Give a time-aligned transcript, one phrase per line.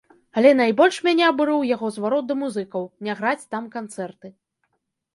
[0.39, 4.27] Але найбольш мяне абурыў яго зварот да музыкаў, не граць там канцэрты.